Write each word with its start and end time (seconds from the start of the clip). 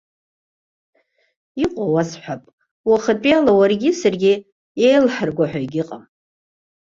Иҟоу 1.63 1.89
уасҳәап, 1.93 2.43
уахатәи 2.89 3.33
ала 3.37 3.51
уаргьы 3.59 3.91
саргьы 4.01 4.33
еилҳарго 4.85 5.45
ҳәа 5.49 5.59
егьыҟам. 5.63 6.03